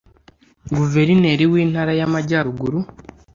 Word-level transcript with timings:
Guverineri 0.77 1.43
w’Intara 1.51 1.91
y’Amajyaruguru 1.99 2.79